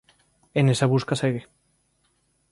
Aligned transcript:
E 0.57 0.59
nesa 0.63 0.91
busca 0.93 1.19
segue. 1.21 1.41